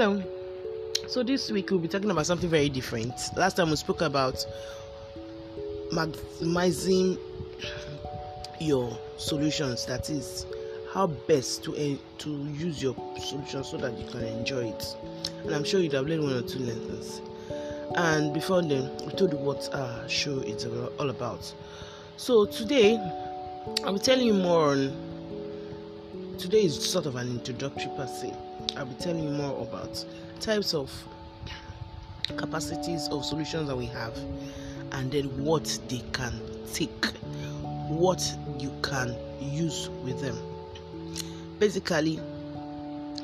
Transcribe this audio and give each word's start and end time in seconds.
Hello. 0.00 0.22
So 1.08 1.24
this 1.24 1.50
week 1.50 1.72
we'll 1.72 1.80
be 1.80 1.88
talking 1.88 2.08
about 2.08 2.24
something 2.24 2.48
very 2.48 2.68
different. 2.68 3.14
Last 3.36 3.56
time 3.56 3.68
we 3.68 3.74
spoke 3.74 4.00
about 4.00 4.46
maximizing 5.92 7.18
your 8.60 8.96
solutions. 9.16 9.86
That 9.86 10.08
is 10.08 10.46
how 10.92 11.08
best 11.08 11.64
to 11.64 11.72
uh, 11.74 11.96
to 12.18 12.30
use 12.30 12.80
your 12.80 12.94
solution 13.18 13.64
so 13.64 13.76
that 13.78 13.98
you 13.98 14.08
can 14.08 14.22
enjoy 14.22 14.68
it. 14.68 14.96
And 15.42 15.52
I'm 15.52 15.64
sure 15.64 15.80
you'd 15.80 15.94
have 15.94 16.06
learned 16.06 16.22
one 16.22 16.34
or 16.34 16.42
two 16.42 16.60
lessons. 16.60 17.20
And 17.96 18.32
before 18.32 18.62
then, 18.62 18.96
we 19.04 19.12
told 19.14 19.32
you 19.32 19.38
what 19.38 19.68
our 19.74 20.08
show 20.08 20.38
is 20.42 20.64
all 21.00 21.10
about. 21.10 21.52
So 22.16 22.46
today, 22.46 22.98
I'll 23.82 23.94
be 23.94 23.98
telling 23.98 24.28
you 24.28 24.34
more 24.34 24.70
on. 24.70 26.36
Today 26.38 26.66
is 26.66 26.88
sort 26.88 27.06
of 27.06 27.16
an 27.16 27.26
introductory 27.26 27.90
per 27.96 28.06
se. 28.06 28.32
I'll 28.76 28.86
be 28.86 28.94
telling 28.94 29.24
you 29.24 29.30
more 29.30 29.62
about 29.62 30.04
types 30.40 30.74
of 30.74 30.90
capacities 32.36 33.08
of 33.08 33.24
solutions 33.24 33.68
that 33.68 33.76
we 33.76 33.86
have 33.86 34.16
and 34.92 35.10
then 35.10 35.24
what 35.44 35.78
they 35.88 36.02
can 36.12 36.40
take, 36.72 37.06
what 37.88 38.22
you 38.58 38.72
can 38.82 39.16
use 39.40 39.88
with 40.04 40.20
them. 40.20 40.36
Basically, 41.58 42.20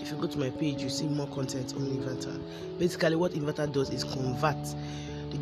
if 0.00 0.10
you 0.10 0.16
go 0.16 0.26
to 0.26 0.38
my 0.38 0.50
page, 0.50 0.82
you 0.82 0.90
see 0.90 1.06
more 1.06 1.28
content 1.28 1.74
on 1.74 1.82
inverter. 1.82 2.40
Basically, 2.78 3.16
what 3.16 3.32
inverter 3.32 3.72
does 3.72 3.90
is 3.90 4.04
convert 4.04 4.56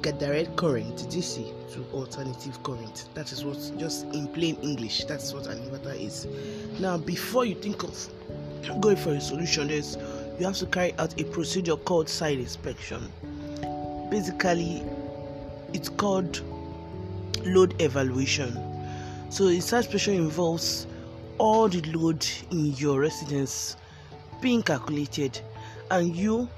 the 0.01 0.13
direct 0.13 0.57
current 0.57 0.97
DC 1.11 1.45
to 1.73 1.85
alternative 1.93 2.63
current. 2.63 3.09
That 3.15 3.31
is 3.33 3.45
what, 3.45 3.59
just 3.79 4.07
in 4.07 4.27
plain 4.29 4.57
English, 4.63 5.05
that's 5.05 5.33
what 5.33 5.47
an 5.47 5.59
inverter 5.59 6.01
is. 6.01 6.27
Now, 6.81 6.97
before 6.97 7.45
you 7.45 7.55
think 7.55 7.83
of 7.83 8.09
going 8.81 8.97
for 8.97 9.11
a 9.11 9.21
solution, 9.21 9.69
there's 9.69 9.97
you 10.39 10.47
have 10.47 10.57
to 10.57 10.67
carry 10.67 10.95
out 10.99 11.21
a 11.21 11.25
procedure 11.25 11.77
called 11.77 12.09
site 12.09 12.39
inspection. 12.39 13.13
Basically, 14.11 14.83
it's 15.73 15.89
called 15.89 16.41
load 17.45 17.81
evaluation. 17.81 18.59
So, 19.31 19.49
a 19.49 19.61
site 19.61 19.85
inspection 19.85 20.15
involves 20.15 20.87
all 21.39 21.69
the 21.69 21.83
load 21.93 22.27
in 22.51 22.73
your 22.75 23.01
residence 23.01 23.77
being 24.41 24.63
calculated 24.63 25.41
and 25.91 26.17
you 26.17 26.49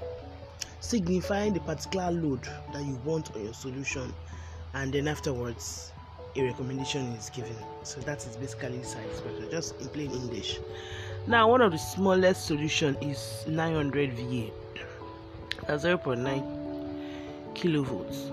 signifying 0.85 1.51
the 1.53 1.59
particular 1.61 2.11
load 2.11 2.41
that 2.71 2.85
you 2.85 2.93
want 3.03 3.35
on 3.35 3.43
your 3.43 3.53
solution 3.53 4.13
and 4.75 4.93
then 4.93 5.07
afterwards 5.07 5.91
a 6.35 6.43
recommendation 6.43 7.05
is 7.13 7.29
given. 7.31 7.55
So 7.83 8.01
that 8.01 8.25
is 8.25 8.35
basically 8.35 8.83
site 8.83 9.03
inspection 9.09 9.49
just 9.49 9.81
in 9.81 9.87
plain 9.87 10.11
english. 10.11 10.59
Now 11.27 11.49
one 11.49 11.61
of 11.61 11.71
the 11.71 11.77
smallest 11.77 12.45
solution 12.45 12.95
is 13.01 13.43
900 13.47 14.13
va 14.13 14.51
that's 15.67 15.85
0.9 15.85 16.43
kilovolts. 17.55 18.31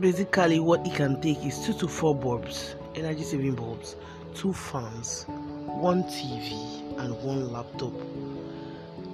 Basically 0.00 0.58
what 0.58 0.84
it 0.84 0.94
can 0.94 1.20
take 1.20 1.44
is 1.44 1.64
two 1.64 1.74
to 1.74 1.86
four 1.86 2.14
bulbs 2.14 2.74
energy 2.96 3.22
saving 3.22 3.54
bulbs 3.54 3.96
two 4.34 4.52
fans 4.52 5.24
one 5.28 6.02
tv 6.04 6.52
and 6.98 7.14
one 7.22 7.52
laptop 7.52 7.92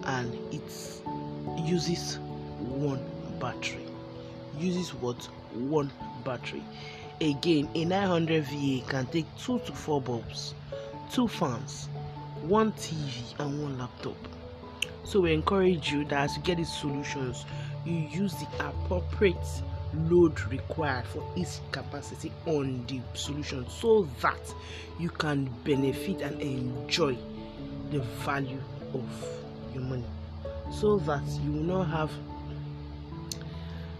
and 0.08 0.34
it 0.52 1.02
uses 1.64 2.18
one 2.58 3.04
battery. 3.38 3.86
Uses 4.58 4.94
what? 4.94 5.16
One 5.54 5.90
battery. 6.24 6.62
Again 7.20 7.68
a 7.74 7.84
900 7.84 8.44
va 8.44 8.84
can 8.88 9.06
take 9.06 9.26
two 9.38 9.58
to 9.60 9.72
four 9.72 10.00
bulbs 10.00 10.54
two 11.12 11.26
fans 11.26 11.88
one 12.42 12.70
tv 12.72 13.38
and 13.40 13.62
one 13.62 13.78
laptop. 13.78 14.16
So 15.04 15.20
we 15.20 15.32
encourage 15.32 15.91
you 15.91 16.04
that 16.06 16.24
as 16.24 16.36
you 16.36 16.42
get 16.42 16.58
these 16.58 16.72
solutions 16.72 17.44
you 17.84 17.94
use 17.94 18.34
the 18.34 18.47
appropriate 18.66 19.36
load 20.08 20.41
required 20.50 21.06
for 21.06 21.24
each 21.34 21.58
capacity 21.72 22.30
on 22.47 22.84
the 22.86 23.00
solution 23.14 23.68
so 23.68 24.08
that 24.20 24.54
you 24.98 25.08
can 25.08 25.50
benefit 25.64 26.20
and 26.20 26.41
enjoy 26.41 27.16
the 27.91 28.00
value 28.00 28.60
of 28.94 29.38
your 29.74 29.82
money 29.84 30.04
so 30.70 30.98
that 30.98 31.22
you 31.44 31.52
will 31.52 31.62
not 31.62 31.84
have 31.84 32.10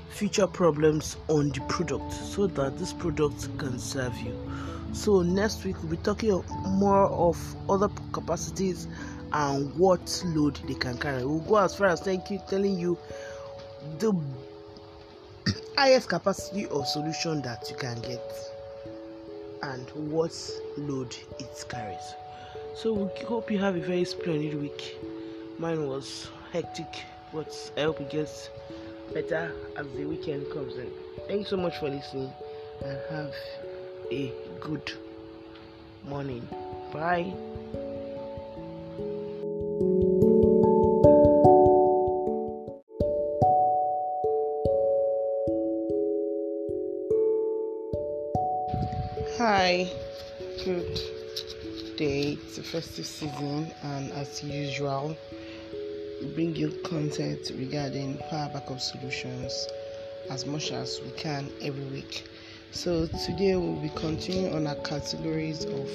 future 0.09 0.47
problems 0.47 1.17
on 1.29 1.51
the 1.51 1.61
product 1.69 2.13
so 2.13 2.47
that 2.49 2.77
this 2.79 2.93
product 2.93 3.57
can 3.59 3.79
serve 3.79 4.17
you. 4.19 4.35
So 4.93 5.23
next 5.23 5.65
week 5.65 5.77
we'll 5.83 5.93
be 5.93 5.97
talking 5.99 6.43
more 6.67 7.07
of 7.07 7.39
other 7.71 7.89
capacities 8.13 8.89
and 9.33 9.73
what 9.77 10.23
load 10.27 10.59
they 10.67 10.75
can 10.75 10.99
carry. 10.99 11.25
We'll 11.25 11.41
go 11.41 11.57
as 11.57 11.75
far 11.77 11.89
as 11.89 12.01
thank 12.01 12.31
you 12.31 12.41
telling 12.49 12.79
you 12.79 12.99
the 13.99 14.13
highest 15.77 16.09
capacity 16.09 16.67
or 16.67 16.85
solution 16.85 17.43
that 17.43 17.69
you 17.71 17.77
can 17.77 18.01
get 18.01 18.23
and 19.63 19.89
what 20.11 20.35
load 20.79 21.15
it 21.39 21.65
carries. 21.69 22.15
So 22.75 22.93
we 22.93 23.25
hope 23.25 23.51
you 23.51 23.59
have 23.59 23.77
a 23.77 23.81
very 23.81 24.05
splendid 24.05 24.61
week. 24.61 24.97
Mine 25.61 25.89
was 25.89 26.29
hectic, 26.53 27.03
but 27.35 27.73
I 27.77 27.81
hope 27.81 28.01
it 28.01 28.11
gets 28.11 28.49
better 29.13 29.53
as 29.77 29.87
the 29.97 30.05
weekend 30.05 30.49
comes 30.53 30.77
in. 30.77 30.89
Thank 31.27 31.41
you 31.41 31.47
so 31.47 31.57
much 31.57 31.79
for 31.79 31.89
listening 31.89 32.33
and 32.85 32.99
have 33.11 33.35
a 34.13 34.33
good 34.61 34.93
morning. 36.05 36.49
Bye. 36.93 37.35
Hi, 49.39 49.91
good 50.65 51.01
day. 51.97 52.39
It's 52.45 52.57
the 52.57 52.63
festive 52.63 53.07
season, 53.07 53.73
and 53.83 54.13
as 54.13 54.45
usual, 54.45 55.17
bring 56.35 56.55
you 56.57 56.71
content 56.85 57.51
regarding 57.57 58.19
power 58.31 58.51
backup 58.53 58.81
solutions 58.81 59.67
as 60.31 60.47
much 60.47 60.73
as 60.73 61.01
we 61.05 61.11
can 61.13 61.51
every 61.63 61.85
week. 61.87 62.29
So, 62.71 63.07
today 63.25 63.57
we'll 63.57 63.81
be 63.81 63.91
continuing 63.91 64.55
on 64.55 64.67
our 64.67 64.75
categories 64.77 65.65
of 65.65 65.91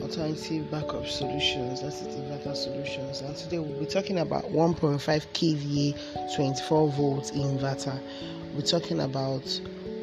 alternative 0.00 0.70
backup 0.70 1.06
solutions, 1.06 1.82
that's 1.82 2.02
inverter 2.02 2.56
solutions. 2.56 3.20
And 3.20 3.36
today 3.36 3.58
we'll 3.58 3.80
be 3.80 3.86
talking 3.86 4.18
about 4.18 4.44
1.5 4.44 4.98
kVA 5.00 6.34
24 6.36 6.92
volt 6.92 7.24
inverter. 7.34 8.00
We're 8.54 8.62
talking 8.62 9.00
about 9.00 9.44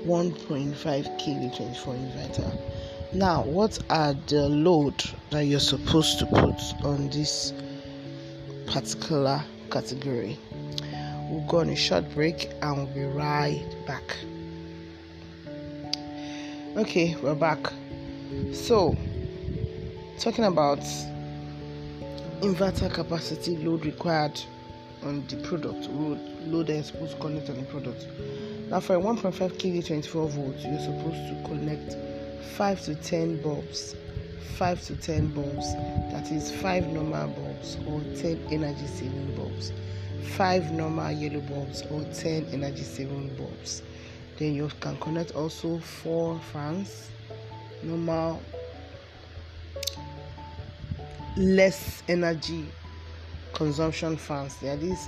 1.5 0.05 0.75
kVA 0.75 1.55
24 1.55 1.93
inverter 1.93 2.57
now, 3.13 3.43
what 3.43 3.77
are 3.89 4.13
the 4.27 4.47
load 4.47 5.03
that 5.31 5.43
you're 5.43 5.59
supposed 5.59 6.19
to 6.19 6.25
put 6.27 6.85
on 6.85 7.09
this 7.09 7.51
particular 8.71 9.43
category? 9.69 10.39
We'll 11.29 11.45
go 11.47 11.59
on 11.59 11.69
a 11.69 11.75
short 11.75 12.09
break 12.13 12.49
and 12.61 12.77
we'll 12.77 12.85
be 12.87 13.03
right 13.03 13.65
back. 13.85 14.17
Okay, 16.77 17.15
we're 17.21 17.35
back. 17.35 17.73
So, 18.53 18.95
talking 20.19 20.45
about 20.45 20.79
inverter 22.39 22.91
capacity 22.91 23.57
load 23.57 23.85
required 23.85 24.39
on 25.03 25.25
the 25.27 25.35
product, 25.37 25.89
load, 25.89 26.19
load 26.45 26.69
you're 26.69 26.83
supposed 26.83 27.15
to 27.15 27.21
connect 27.21 27.49
on 27.49 27.57
the 27.57 27.63
product. 27.63 28.07
Now, 28.69 28.79
for 28.79 28.95
a 28.95 28.99
1.5 28.99 29.33
kV 29.33 29.85
24 29.85 30.29
volts, 30.29 30.63
you're 30.63 30.79
supposed 30.79 31.27
to 31.27 31.43
connect 31.45 31.97
5 32.55 32.81
to 32.81 32.95
10 32.95 33.41
bulbs 33.41 33.95
5 34.61 34.81
to 34.83 34.95
10 34.95 35.27
bulbs 35.29 35.73
that 36.11 36.31
is 36.31 36.51
5 36.51 36.87
normal 36.89 37.27
bulbs 37.29 37.50
or 37.87 38.01
10 38.15 38.47
energy 38.51 38.87
saving 38.87 39.35
bulbs 39.35 39.71
5 40.35 40.71
normal 40.71 41.11
yellow 41.11 41.41
bulbs 41.41 41.83
or 41.91 42.03
10 42.03 42.47
energy 42.53 42.83
saving 42.83 43.29
bulbs 43.35 43.81
then 44.37 44.53
you 44.53 44.69
can 44.79 44.97
connect 44.97 45.31
also 45.35 45.79
4 45.79 46.39
fans 46.53 47.09
normal 47.83 48.41
less 51.37 52.03
energy 52.09 52.65
consumption 53.53 54.17
fans. 54.17 54.57
There 54.57 54.73
are 54.73 54.77
these 54.77 55.07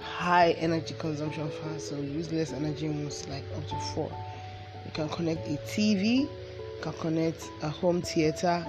high 0.00 0.52
energy 0.52 0.94
consumption 0.98 1.50
fans 1.50 1.88
so 1.88 1.96
use 1.96 2.32
less 2.32 2.52
energy 2.52 2.88
ones 2.88 3.26
like 3.28 3.44
up 3.56 3.66
to 3.68 3.76
4 3.94 4.10
you 4.84 4.90
can 4.92 5.08
connect 5.10 5.46
a 5.46 5.56
TV, 5.68 6.20
you 6.22 6.28
can 6.80 6.92
connect 6.94 7.48
a 7.62 7.68
home 7.68 8.02
theater, 8.02 8.64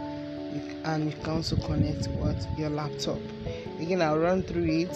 and 0.86 1.12
you 1.12 1.18
can 1.24 1.34
also 1.34 1.56
connect 1.56 2.08
what 2.10 2.36
your 2.58 2.70
laptop. 2.70 3.20
Again, 3.80 4.02
I'll 4.02 4.20
run 4.20 4.44
through 4.44 4.66
it. 4.66 4.96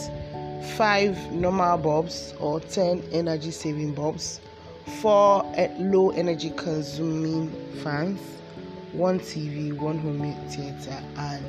Five 0.77 1.31
normal 1.31 1.77
bulbs 1.77 2.33
or 2.39 2.59
10 2.59 3.03
energy 3.11 3.51
saving 3.51 3.93
bulbs, 3.93 4.41
four 5.01 5.43
low 5.77 6.09
energy 6.11 6.51
consuming 6.55 7.51
fans, 7.83 8.19
one 8.93 9.19
TV, 9.19 9.77
one 9.77 9.99
home 9.99 10.33
theater, 10.49 11.03
and 11.17 11.45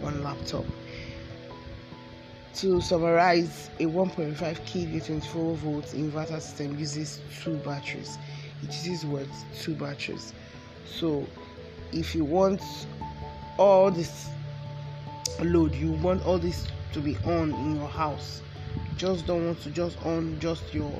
one 0.00 0.22
laptop. 0.22 0.64
to 2.56 2.80
summarize, 2.80 3.68
a 3.80 3.84
1.5 3.84 4.34
kVA 4.34 5.06
24 5.06 5.54
volt 5.56 5.84
inverter 5.88 6.40
system 6.40 6.78
uses 6.78 7.20
two 7.42 7.56
batteries. 7.58 8.16
It 8.62 8.68
uses 8.68 9.04
what? 9.04 9.26
Two 9.60 9.74
batteries. 9.74 10.32
So, 10.86 11.26
if 11.92 12.14
you 12.14 12.24
want 12.24 12.62
all 13.58 13.90
this 13.90 14.28
load, 15.42 15.74
you 15.74 15.92
want 15.92 16.24
all 16.24 16.38
this 16.38 16.66
to 16.92 17.00
be 17.00 17.16
on 17.24 17.52
in 17.52 17.76
your 17.76 17.88
house. 17.88 18.42
Just 18.96 19.26
don't 19.26 19.46
want 19.46 19.60
to 19.62 19.70
just 19.70 19.98
on 20.04 20.38
just 20.40 20.72
your 20.72 20.92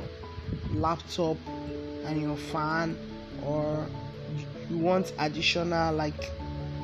laptop 0.72 1.36
and 2.04 2.20
your 2.20 2.36
fan, 2.36 2.96
or 3.44 3.86
you 4.70 4.78
want 4.78 5.12
additional 5.18 5.94
like 5.94 6.30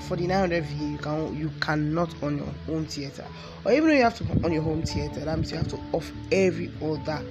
for 0.08 0.16
the 0.16 0.26
900 0.26 0.64
V 0.64 0.84
you 0.84 0.98
can 0.98 1.36
you 1.36 1.50
cannot 1.60 2.10
on 2.22 2.38
your 2.38 2.52
home 2.66 2.86
theater. 2.86 3.24
Or 3.64 3.72
even 3.72 3.88
though 3.88 3.94
you 3.94 4.02
have 4.02 4.16
to 4.18 4.44
on 4.44 4.52
your 4.52 4.62
home 4.62 4.82
theater 4.82 5.20
that 5.20 5.36
means 5.36 5.50
you 5.50 5.58
have 5.58 5.68
to 5.68 5.78
off 5.92 6.10
every 6.30 6.72
other 6.82 7.22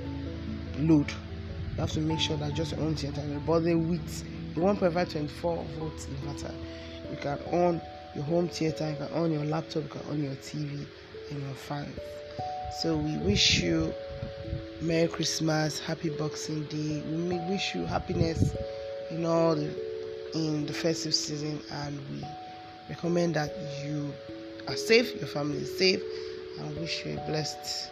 load. 0.78 1.10
You 1.10 1.78
have 1.78 1.92
to 1.92 2.00
make 2.00 2.20
sure 2.20 2.38
that 2.38 2.54
just 2.54 2.72
your 2.72 2.82
own 2.82 2.96
theater. 2.96 3.22
But 3.46 3.62
then 3.62 3.90
with 3.90 4.56
the 4.56 4.62
1.5 4.62 5.12
24 5.12 5.66
volt 5.78 5.94
inverter 5.98 6.54
you 7.10 7.18
can 7.18 7.40
on 7.52 7.82
your 8.16 8.24
home 8.26 8.48
theater 8.48 8.90
you 8.90 8.96
can 8.96 9.08
on 9.14 9.32
your 9.32 9.46
laptop 9.46 9.84
you 9.84 9.90
can 9.90 10.02
on 10.10 10.24
your 10.24 10.36
tv 10.36 10.86
and 11.30 11.42
your 11.42 11.56
fans 11.56 11.98
so 12.82 12.98
we 12.98 13.18
wish 13.18 13.62
you 13.62 13.94
merry 14.82 15.08
christmas 15.08 15.80
happy 15.80 16.10
boxing 16.10 16.64
day 16.66 17.02
we 17.08 17.38
wish 17.50 17.76
you 17.76 17.86
happiness 17.86 18.54
in 19.12 19.26
all 19.26 19.56
the 19.56 19.70
in 20.34 20.66
the 20.66 20.74
festive 20.74 21.14
season 21.14 21.62
and 21.72 22.00
we 22.10 22.24
recommend 22.90 23.36
that 23.36 23.52
you 23.84 24.14
are 24.68 24.76
safe, 24.76 25.16
your 25.16 25.28
family 25.28 25.60
is 25.60 25.78
safe, 25.78 26.02
and 26.60 26.78
wish 26.78 27.06
you 27.06 27.18
a 27.18 27.28
blessed 27.28 27.92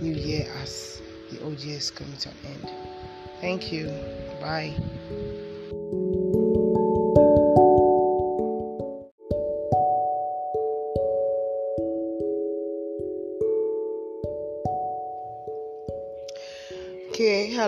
new 0.00 0.14
year 0.14 0.50
as 0.62 1.00
the 1.30 1.44
OGS 1.44 1.90
coming 1.90 2.16
to 2.18 2.28
an 2.30 2.36
end. 2.44 2.70
Thank 3.40 3.72
you. 3.72 3.86
Bye. 4.40 4.74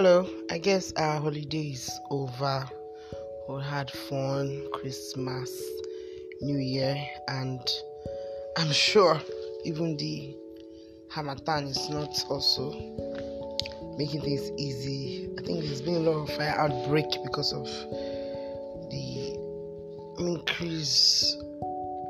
Hello. 0.06 0.29
I 0.53 0.58
guess 0.58 0.93
our 0.93 1.20
holiday 1.20 1.73
is 1.73 1.91
over 2.12 2.64
we 3.49 3.61
had 3.61 3.91
fun 3.91 4.69
Christmas, 4.73 5.50
New 6.41 6.58
Year, 6.58 6.97
and 7.26 7.61
I'm 8.56 8.70
sure 8.70 9.20
even 9.64 9.97
the 9.97 10.37
Harmattan 11.11 11.64
is 11.64 11.91
not 11.91 12.25
also 12.31 12.70
making 13.99 14.20
things 14.20 14.49
easy. 14.56 15.29
I 15.41 15.43
think 15.43 15.64
there's 15.64 15.82
been 15.82 15.97
a 15.97 16.11
lot 16.11 16.23
of 16.23 16.37
fire 16.37 16.55
outbreak 16.56 17.06
because 17.25 17.53
of 17.53 17.64
the 18.91 19.37
increase 20.20 21.37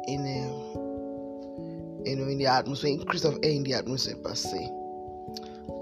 in 0.07 0.21
um, 0.21 2.05
you 2.05 2.17
know 2.17 2.29
in 2.29 2.37
the 2.37 2.47
atmosphere, 2.47 2.91
increase 2.91 3.25
of 3.25 3.39
air 3.43 3.53
in 3.53 3.63
the 3.63 3.73
atmosphere 3.73 4.17
per 4.17 4.35
se. 4.35 4.71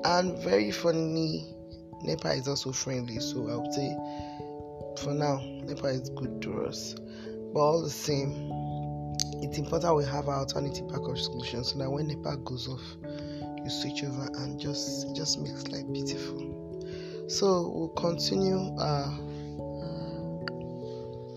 And 0.05 0.39
very 0.39 0.71
funny, 0.71 1.54
NEPA 2.05 2.33
is 2.33 2.49
also 2.49 2.73
friendly, 2.73 3.19
so 3.19 3.49
I 3.49 3.57
would 3.57 3.73
say 3.73 3.97
for 4.99 5.13
now, 5.13 5.41
NEPA 5.65 5.87
is 5.87 6.11
good 6.11 6.41
to 6.43 6.65
us. 6.65 6.95
But 7.53 7.61
all 7.61 7.83
the 7.83 7.91
same, 7.91 8.51
it's 9.43 9.59
important 9.59 9.97
we 9.97 10.05
have 10.05 10.29
our 10.29 10.41
alternative 10.41 10.89
backup 10.89 11.19
solution 11.19 11.65
so 11.65 11.79
that 11.79 11.91
when 11.91 12.09
NEPA 12.09 12.39
goes 12.45 12.69
off, 12.69 12.83
you 13.63 13.71
switch 13.71 14.05
over 14.05 14.29
and 14.39 14.61
just 14.61 15.15
just 15.17 15.41
makes 15.41 15.67
life 15.69 15.85
beautiful. 15.93 17.27
So 17.29 17.73
we'll 17.75 17.89
continue 17.89 18.77
our, 18.79 19.19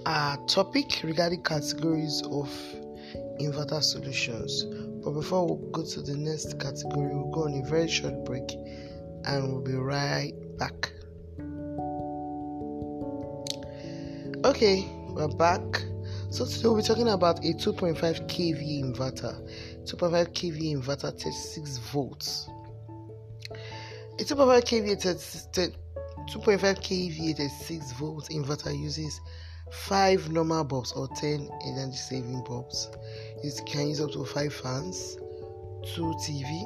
our 0.05 0.37
topic 0.47 1.01
regarding 1.03 1.43
categories 1.43 2.21
of 2.29 2.49
inverter 3.39 3.81
solutions. 3.81 4.65
But 5.03 5.11
before 5.11 5.47
we 5.47 5.71
go 5.71 5.85
to 5.85 6.01
the 6.01 6.17
next 6.17 6.59
category, 6.59 7.15
we'll 7.15 7.31
go 7.31 7.45
on 7.45 7.53
a 7.53 7.69
very 7.69 7.87
short 7.87 8.25
break 8.25 8.51
and 9.25 9.51
we'll 9.51 9.61
be 9.61 9.73
right 9.73 10.33
back. 10.57 10.91
Okay, 14.45 14.87
we're 15.09 15.27
back. 15.27 15.61
So 16.29 16.45
today 16.45 16.63
we'll 16.63 16.77
be 16.77 16.83
talking 16.83 17.09
about 17.09 17.39
a 17.39 17.53
2.5 17.53 17.97
kV 18.27 18.83
inverter. 18.83 19.35
2.5 19.85 20.27
kV 20.33 20.75
inverter, 20.75 21.11
36 21.11 21.77
volts. 21.77 22.49
A 23.51 24.23
2.5 24.23 24.63
kV 24.63 25.75
2.5 26.27 26.59
kV 26.59 27.37
36 27.37 27.91
volts 27.93 28.29
inverter 28.29 28.77
uses 28.77 29.21
five 29.71 30.29
normal 30.31 30.63
bulbs 30.63 30.91
or 30.91 31.07
10 31.15 31.49
energy 31.65 31.95
saving 31.95 32.43
bulbs. 32.43 32.89
You 33.43 33.51
can 33.65 33.87
use 33.89 34.01
up 34.01 34.11
to 34.11 34.25
five 34.25 34.53
fans, 34.53 35.17
two 35.95 36.13
TV, 36.21 36.65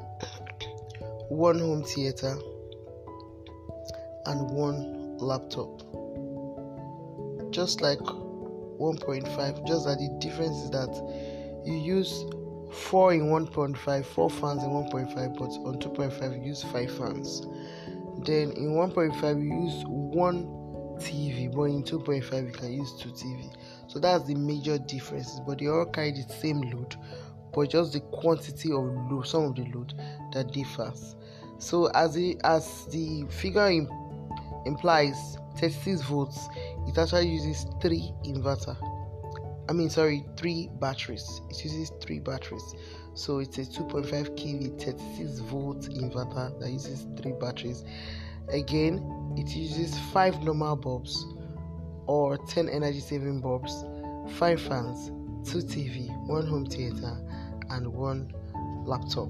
one 1.30 1.60
home 1.60 1.84
theater, 1.84 2.38
and 4.26 4.50
one 4.52 5.18
laptop. 5.18 5.82
Just 7.52 7.82
like 7.82 8.00
1.5 8.00 9.68
just 9.68 9.86
that 9.86 10.00
the 10.00 10.10
difference 10.20 10.58
is 10.58 10.70
that 10.72 10.90
you 11.66 11.76
use 11.76 12.26
4 12.72 13.14
in 13.14 13.22
1.5 13.28 14.06
4 14.06 14.30
fans 14.30 14.64
in 14.64 14.70
1.5 14.70 15.38
but 15.38 15.50
on 15.68 15.80
2.5 15.80 16.40
you 16.40 16.48
use 16.48 16.64
5 16.64 16.98
fans. 16.98 17.42
Then 18.26 18.52
in 18.52 18.74
1.5 18.74 19.44
you 19.44 19.64
use 19.66 19.84
one 19.86 20.46
tv 21.00 21.52
but 21.54 21.64
in 21.64 21.84
2.5 21.84 22.46
you 22.46 22.52
can 22.52 22.72
use 22.72 22.94
two 23.00 23.10
tv 23.10 23.52
so 23.88 23.98
that's 23.98 24.24
the 24.26 24.36
major 24.36 24.78
differences 24.78 25.40
but 25.48 25.58
they 25.58 25.66
all 25.66 25.86
carry 25.86 26.12
the 26.12 26.32
same 26.32 26.62
load 26.62 26.96
but 27.54 27.70
just 27.70 27.94
the 27.94 28.00
quantity 28.00 28.72
of 28.72 28.84
load 29.12 29.28
some 29.28 29.44
of 29.44 29.56
the 29.56 29.66
load 29.74 29.94
that 30.34 30.52
differs. 30.52 31.16
So 31.60 31.88
as 31.88 32.16
the 32.16 32.40
as 32.44 32.86
the 32.88 33.26
figure 33.30 33.68
implies 34.66 35.38
36 35.58 36.02
volts. 36.04 36.50
It 36.88 36.98
actually 36.98 37.30
uses 37.30 37.66
three 37.81 38.13
inverter. 38.25 38.75
I 39.70 39.74
mean 39.74 39.89
sorry 39.89 40.25
three 40.38 40.70
batteries. 40.80 41.41
It 41.50 41.63
uses 41.63 41.91
three 42.01 42.20
batteries. 42.20 42.75
So 43.13 43.39
it's 43.39 43.58
a 43.58 43.62
2.5 43.62 44.36
kv 44.38 44.82
36 44.82 45.39
volt 45.39 45.82
inverter 45.89 46.60
that 46.60 46.70
uses 46.70 47.08
three 47.22 47.34
batteries. 47.34 47.84
Again 48.50 49.34
it 49.38 49.50
uses 49.56 49.98
five 50.12 50.41
normal 50.44 50.75
bulbs 50.75 51.25
or 52.08 52.38
10 52.38 52.70
energy 52.70 53.00
saving 53.00 53.39
bulbs 53.39 53.86
five 54.38 54.62
fans 54.62 55.12
two 55.50 55.60
tv 55.60 56.10
one 56.27 56.46
home 56.46 56.65
theater 56.65 57.18
and 57.70 57.88
one 57.88 58.32
laptop. 58.86 59.30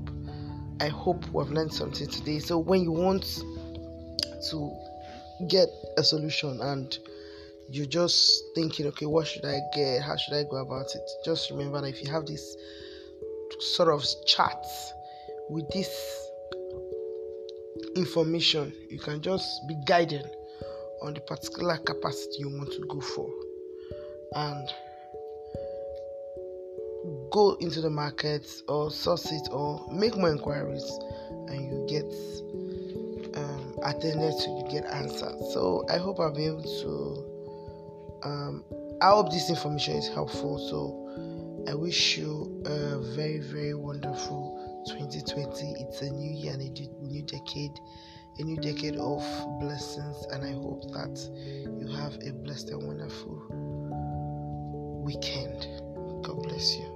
I 0.80 0.88
hope 0.88 1.24
we've 1.32 1.52
learned 1.52 1.74
something 1.74 2.08
today. 2.08 2.40
So 2.40 2.58
when 2.58 2.82
you 2.82 2.92
want 2.92 3.44
to 4.50 4.78
get 5.48 5.70
a 5.98 6.04
solution 6.04 6.60
and 6.62 6.98
you're 7.70 7.86
just 7.86 8.44
thinking, 8.56 8.88
okay, 8.88 9.06
what 9.06 9.28
should 9.28 9.46
I 9.46 9.60
get? 9.74 10.02
How 10.02 10.18
should 10.18 10.34
I 10.34 10.44
go 10.44 10.58
about 10.58 10.94
it? 10.96 11.10
Just 11.24 11.50
remember 11.52 11.82
that 11.82 11.88
if 11.88 12.04
you 12.04 12.12
have 12.12 12.26
this 12.26 12.56
sort 13.60 13.90
of 13.90 14.04
chat 14.26 14.66
with 15.50 15.70
this 15.70 15.90
information, 17.96 18.74
you 18.90 19.00
can 19.00 19.22
just 19.22 19.68
be 19.68 19.76
guided 19.86 20.26
on 21.02 21.14
the 21.14 21.22
particular 21.22 21.78
capacity 21.78 22.38
you 22.40 22.50
want 22.50 22.72
to 22.72 22.86
go 22.88 23.00
for 23.02 23.30
and 24.36 24.70
go 27.32 27.58
into 27.60 27.82
the 27.82 27.90
market 27.90 28.46
or 28.68 28.92
source 28.92 29.32
it 29.32 29.48
or 29.52 29.86
make 29.92 30.16
more 30.16 30.32
inquiries 30.32 30.90
and 31.48 31.66
you 31.66 31.86
get 31.90 32.06
attended 33.84 34.34
to, 34.40 34.50
you 34.50 34.68
get 34.70 34.86
answered. 34.86 35.40
So 35.52 35.86
I 35.90 35.98
hope 35.98 36.20
I'll 36.20 36.34
be 36.34 36.46
able 36.46 36.64
to. 36.64 38.28
Um, 38.28 38.64
I 39.02 39.10
hope 39.10 39.32
this 39.32 39.50
information 39.50 39.96
is 39.96 40.08
helpful. 40.08 40.58
So 40.70 41.66
I 41.70 41.74
wish 41.74 42.18
you 42.18 42.62
a 42.66 43.00
very, 43.16 43.40
very 43.40 43.74
wonderful 43.74 44.84
2020. 44.88 45.76
It's 45.80 46.02
a 46.02 46.10
new 46.10 46.32
year 46.32 46.54
and 46.54 46.62
a 46.62 47.06
new 47.06 47.24
decade, 47.24 47.72
a 48.40 48.44
new 48.44 48.58
decade 48.58 48.98
of 48.98 49.24
blessings. 49.60 50.26
And 50.32 50.44
I 50.44 50.52
hope 50.54 50.84
that 50.94 51.20
you 51.80 51.88
have 51.96 52.16
a 52.26 52.34
blessed 52.34 52.70
and 52.70 52.88
wonderful 52.88 53.48
weekend. 55.04 55.68
God 56.24 56.44
bless 56.44 56.76
you. 56.76 56.91